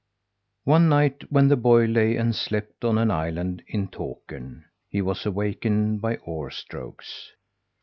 One 0.63 0.89
night 0.89 1.31
when 1.31 1.47
the 1.47 1.55
boy 1.55 1.85
lay 1.85 2.15
and 2.15 2.35
slept 2.35 2.83
on 2.83 2.97
an 2.97 3.11
island 3.11 3.61
in 3.67 3.87
Takern, 3.87 4.63
he 4.89 4.99
was 4.99 5.27
awakened 5.27 6.01
by 6.01 6.15
oar 6.15 6.49
strokes. 6.49 7.33